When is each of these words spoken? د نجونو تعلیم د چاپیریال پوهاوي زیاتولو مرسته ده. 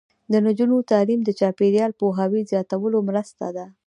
د 0.31 0.33
نجونو 0.45 0.75
تعلیم 0.91 1.21
د 1.23 1.29
چاپیریال 1.39 1.91
پوهاوي 1.99 2.41
زیاتولو 2.51 2.97
مرسته 3.09 3.45
ده. 3.55 3.65